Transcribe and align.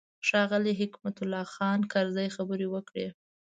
ښاغلي 0.27 0.73
حکمت 0.81 1.15
الله 1.21 1.45
خان 1.53 1.79
کرزي 1.91 2.27
خبرې 2.35 2.67
وکړې. 2.69 3.07